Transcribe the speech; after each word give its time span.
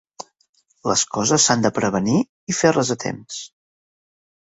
Les 0.91 1.03
coses 1.17 1.45
s'han 1.45 1.67
de 1.67 1.73
prevenir 1.77 2.17
i 2.55 2.59
fer-les 2.63 2.95
a 2.97 3.01
temps 3.09 3.43